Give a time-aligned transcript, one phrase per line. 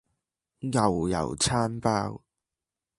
[0.61, 2.23] 牛油餐包